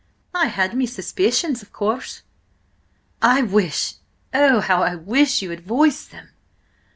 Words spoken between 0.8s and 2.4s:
suspicions, of course."